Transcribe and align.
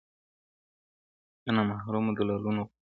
د 1.43 1.45
نامحرمو 1.55 2.11
دلالانو 2.17 2.61
غدۍ- 2.67 2.73